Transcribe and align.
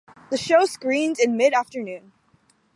The 0.31 0.37
show 0.37 0.65
screened 0.65 1.19
in 1.19 1.37
mid 1.37 1.53
afternoon. 1.53 2.11